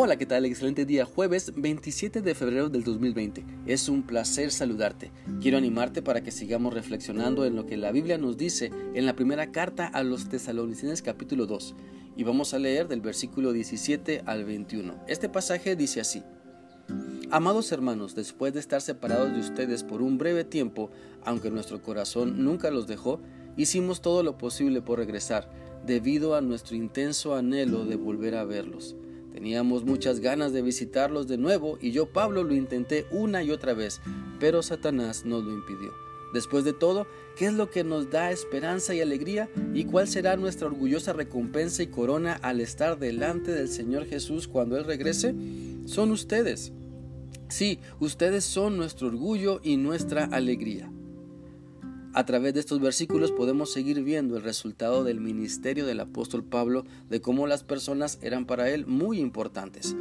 [0.00, 0.44] Hola, ¿qué tal?
[0.44, 3.44] Excelente día, jueves 27 de febrero del 2020.
[3.66, 5.10] Es un placer saludarte.
[5.40, 9.16] Quiero animarte para que sigamos reflexionando en lo que la Biblia nos dice en la
[9.16, 11.74] primera carta a los tesalonicenses capítulo 2.
[12.16, 14.94] Y vamos a leer del versículo 17 al 21.
[15.08, 16.22] Este pasaje dice así.
[17.32, 20.92] Amados hermanos, después de estar separados de ustedes por un breve tiempo,
[21.24, 23.20] aunque nuestro corazón nunca los dejó,
[23.56, 25.50] hicimos todo lo posible por regresar,
[25.84, 28.94] debido a nuestro intenso anhelo de volver a verlos.
[29.38, 33.72] Teníamos muchas ganas de visitarlos de nuevo y yo, Pablo, lo intenté una y otra
[33.72, 34.00] vez,
[34.40, 35.92] pero Satanás nos lo impidió.
[36.34, 37.06] Después de todo,
[37.36, 39.48] ¿qué es lo que nos da esperanza y alegría?
[39.74, 44.76] ¿Y cuál será nuestra orgullosa recompensa y corona al estar delante del Señor Jesús cuando
[44.76, 45.36] Él regrese?
[45.84, 46.72] Son ustedes.
[47.48, 50.90] Sí, ustedes son nuestro orgullo y nuestra alegría.
[52.18, 56.84] A través de estos versículos podemos seguir viendo el resultado del ministerio del apóstol Pablo,
[57.08, 59.94] de cómo las personas eran para él muy importantes,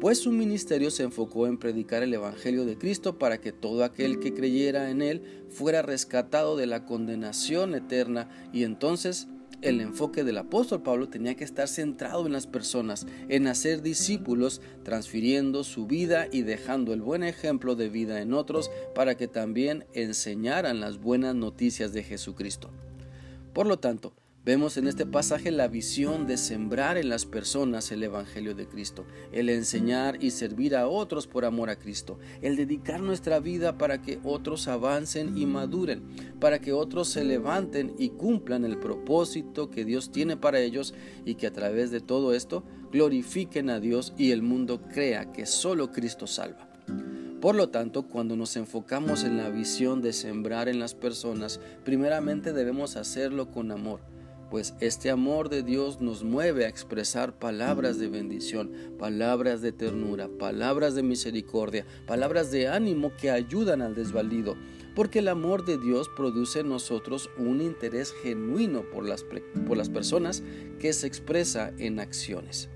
[0.00, 4.20] pues su ministerio se enfocó en predicar el Evangelio de Cristo para que todo aquel
[4.20, 9.26] que creyera en él fuera rescatado de la condenación eterna y entonces
[9.62, 14.60] el enfoque del apóstol Pablo tenía que estar centrado en las personas, en hacer discípulos,
[14.82, 19.86] transfiriendo su vida y dejando el buen ejemplo de vida en otros para que también
[19.92, 22.70] enseñaran las buenas noticias de Jesucristo.
[23.52, 24.12] Por lo tanto,
[24.44, 29.06] Vemos en este pasaje la visión de sembrar en las personas el Evangelio de Cristo,
[29.32, 34.02] el enseñar y servir a otros por amor a Cristo, el dedicar nuestra vida para
[34.02, 36.02] que otros avancen y maduren,
[36.40, 40.92] para que otros se levanten y cumplan el propósito que Dios tiene para ellos
[41.24, 45.46] y que a través de todo esto glorifiquen a Dios y el mundo crea que
[45.46, 46.68] solo Cristo salva.
[47.40, 52.52] Por lo tanto, cuando nos enfocamos en la visión de sembrar en las personas, primeramente
[52.52, 54.13] debemos hacerlo con amor
[54.50, 60.28] pues este amor de Dios nos mueve a expresar palabras de bendición, palabras de ternura,
[60.28, 64.56] palabras de misericordia, palabras de ánimo que ayudan al desvalido,
[64.94, 69.24] porque el amor de Dios produce en nosotros un interés genuino por las,
[69.66, 70.42] por las personas
[70.78, 72.68] que se expresa en acciones.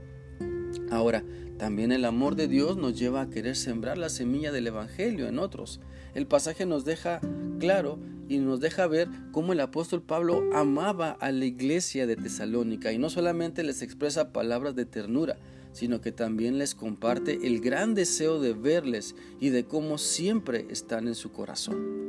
[0.91, 1.25] Ahora,
[1.59, 5.39] también el amor de Dios nos lleva a querer sembrar la semilla del Evangelio en
[5.39, 5.81] otros.
[6.15, 7.21] El pasaje nos deja
[7.59, 7.99] claro
[8.29, 12.99] y nos deja ver cómo el apóstol Pablo amaba a la iglesia de Tesalónica y
[12.99, 15.39] no solamente les expresa palabras de ternura,
[15.73, 21.09] sino que también les comparte el gran deseo de verles y de cómo siempre están
[21.09, 22.09] en su corazón.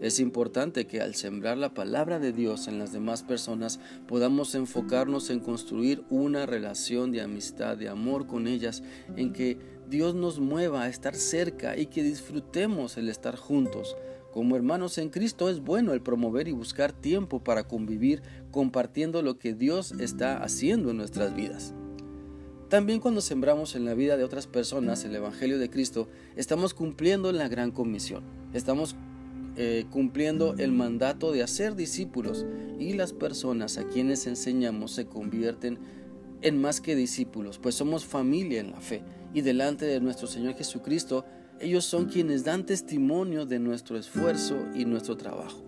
[0.00, 5.28] Es importante que al sembrar la palabra de Dios en las demás personas podamos enfocarnos
[5.28, 8.82] en construir una relación de amistad, de amor con ellas,
[9.16, 9.58] en que
[9.90, 13.94] Dios nos mueva a estar cerca y que disfrutemos el estar juntos,
[14.32, 19.38] como hermanos en Cristo es bueno el promover y buscar tiempo para convivir compartiendo lo
[19.38, 21.74] que Dios está haciendo en nuestras vidas.
[22.68, 27.32] También cuando sembramos en la vida de otras personas el Evangelio de Cristo, estamos cumpliendo
[27.32, 28.22] la gran comisión.
[28.54, 28.94] Estamos
[29.56, 32.46] eh, cumpliendo el mandato de hacer discípulos
[32.78, 35.78] y las personas a quienes enseñamos se convierten
[36.42, 39.02] en más que discípulos, pues somos familia en la fe
[39.34, 41.24] y delante de nuestro Señor Jesucristo
[41.60, 45.62] ellos son quienes dan testimonio de nuestro esfuerzo y nuestro trabajo.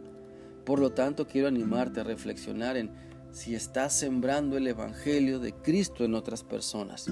[0.65, 2.91] Por lo tanto, quiero animarte a reflexionar en
[3.31, 7.07] si estás sembrando el Evangelio de Cristo en otras personas.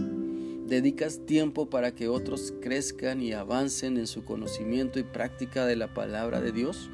[0.66, 5.92] ¿Dedicas tiempo para que otros crezcan y avancen en su conocimiento y práctica de la
[5.92, 6.90] palabra de Dios?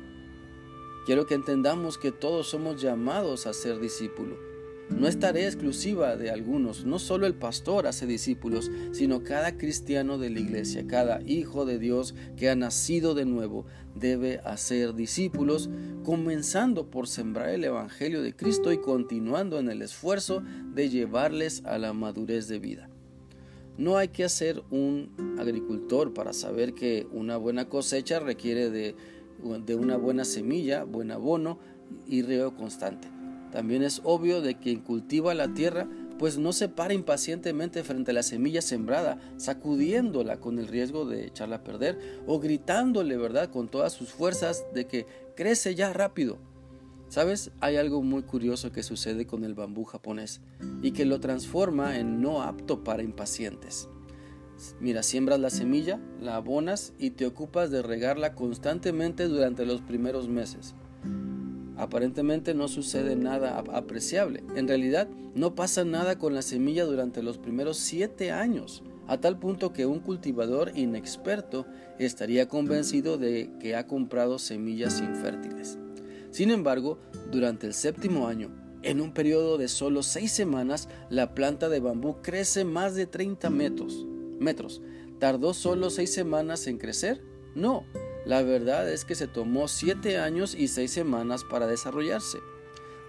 [1.07, 4.39] Quiero que entendamos que todos somos llamados a ser discípulos
[4.91, 10.17] no es tarea exclusiva de algunos, no solo el pastor hace discípulos, sino cada cristiano
[10.17, 15.69] de la iglesia, cada hijo de Dios que ha nacido de nuevo debe hacer discípulos,
[16.05, 20.43] comenzando por sembrar el Evangelio de Cristo y continuando en el esfuerzo
[20.73, 22.89] de llevarles a la madurez de vida.
[23.79, 28.95] No hay que ser un agricultor para saber que una buena cosecha requiere de,
[29.65, 31.59] de una buena semilla, buen abono
[32.07, 33.16] y riego constante.
[33.53, 35.89] También es obvio de quien cultiva la tierra,
[36.19, 41.27] pues no se para impacientemente frente a la semilla sembrada, sacudiéndola con el riesgo de
[41.27, 46.39] echarla a perder o gritándole, ¿verdad?, con todas sus fuerzas de que crece ya rápido.
[47.09, 47.53] ¿Sabes?
[47.61, 50.41] Hay algo muy curioso que sucede con el bambú japonés
[50.83, 53.89] y que lo transforma en no apto para impacientes.
[54.81, 60.29] Mira, siembras la semilla, la abonas y te ocupas de regarla constantemente durante los primeros
[60.29, 60.75] meses.
[61.77, 64.43] Aparentemente no sucede nada apreciable.
[64.55, 69.39] En realidad no pasa nada con la semilla durante los primeros siete años, a tal
[69.39, 71.67] punto que un cultivador inexperto
[71.99, 75.79] estaría convencido de que ha comprado semillas infértiles.
[76.31, 76.99] Sin embargo,
[77.31, 78.51] durante el séptimo año,
[78.83, 83.51] en un periodo de solo seis semanas, la planta de bambú crece más de 30
[83.51, 84.07] metros.
[84.39, 84.83] metros.
[85.19, 87.23] ¿Tardó solo seis semanas en crecer?
[87.55, 87.85] No,
[88.27, 92.39] la verdad es que se tomó siete años y seis semanas para desarrollarse.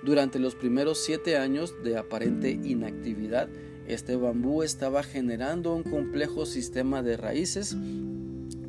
[0.04, 3.50] Durante los primeros siete años de aparente inactividad,
[3.88, 7.76] este bambú estaba generando un complejo sistema de raíces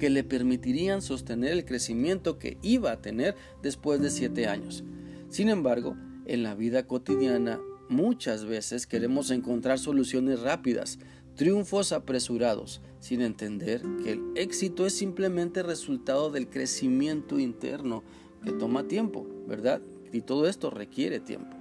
[0.01, 4.85] que le permitirían sostener el crecimiento que iba a tener después de siete años.
[5.29, 7.61] Sin embargo, en la vida cotidiana
[7.91, 10.99] muchas veces queremos encontrar soluciones rápidas,
[11.39, 18.03] triunfos apresurados, sin entender que el éxito es simplemente resultado del crecimiento interno
[18.43, 19.81] que toma tiempo, ¿verdad?
[20.13, 21.57] Y todo esto requiere tiempo.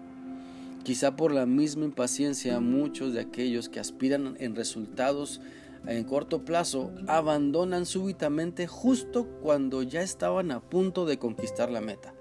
[0.84, 5.42] Quizá por la misma impaciencia muchos de aquellos que aspiran en resultados
[5.86, 12.17] en corto plazo abandonan súbitamente justo cuando ya estaban a punto de conquistar la meta.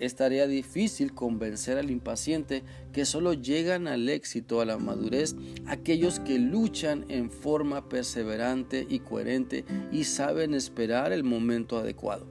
[0.00, 5.36] Es tarea difícil convencer al impaciente que solo llegan al éxito, a la madurez,
[5.66, 12.26] aquellos que luchan en forma perseverante y coherente y saben esperar el momento adecuado.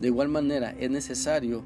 [0.00, 1.64] De igual manera, es necesario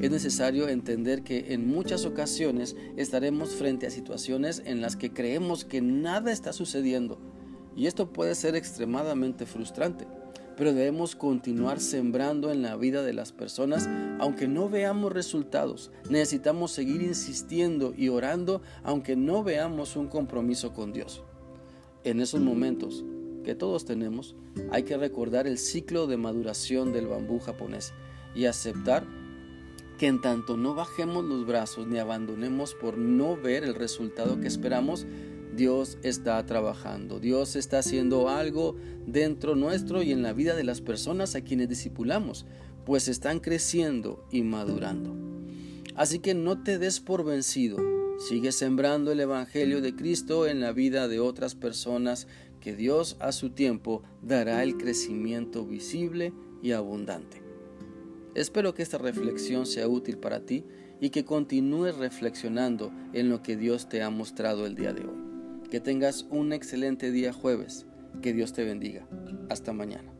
[0.00, 5.64] es necesario entender que en muchas ocasiones estaremos frente a situaciones en las que creemos
[5.64, 7.20] que nada está sucediendo
[7.76, 10.04] y esto puede ser extremadamente frustrante
[10.56, 15.90] pero debemos continuar sembrando en la vida de las personas aunque no veamos resultados.
[16.08, 21.22] Necesitamos seguir insistiendo y orando aunque no veamos un compromiso con Dios.
[22.04, 23.04] En esos momentos
[23.44, 24.34] que todos tenemos,
[24.70, 27.92] hay que recordar el ciclo de maduración del bambú japonés
[28.34, 29.06] y aceptar
[29.98, 34.48] que en tanto no bajemos los brazos ni abandonemos por no ver el resultado que
[34.48, 35.06] esperamos,
[35.54, 40.80] Dios está trabajando, Dios está haciendo algo dentro nuestro y en la vida de las
[40.80, 42.46] personas a quienes discipulamos,
[42.84, 45.14] pues están creciendo y madurando.
[45.94, 47.78] Así que no te des por vencido,
[48.18, 52.26] sigue sembrando el Evangelio de Cristo en la vida de otras personas
[52.60, 57.42] que Dios a su tiempo dará el crecimiento visible y abundante.
[58.34, 60.64] Espero que esta reflexión sea útil para ti
[61.00, 65.23] y que continúes reflexionando en lo que Dios te ha mostrado el día de hoy.
[65.74, 67.84] Que tengas un excelente día jueves.
[68.22, 69.08] Que Dios te bendiga.
[69.50, 70.13] Hasta mañana.